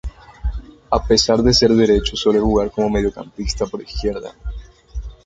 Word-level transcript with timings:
A 0.89 1.03
pesar 1.05 1.43
de 1.43 1.53
ser 1.53 1.69
derecho 1.75 2.15
suele 2.15 2.39
jugar 2.39 2.71
como 2.71 2.89
mediocampista 2.89 3.67
por 3.67 3.83
izquierda. 3.83 4.33